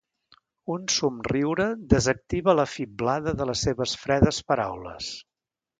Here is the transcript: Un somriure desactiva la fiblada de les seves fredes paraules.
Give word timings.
Un 0.75 0.87
somriure 0.93 1.67
desactiva 1.93 2.57
la 2.61 2.67
fiblada 2.73 3.35
de 3.43 3.51
les 3.51 3.65
seves 3.69 3.97
fredes 4.07 4.45
paraules. 4.51 5.17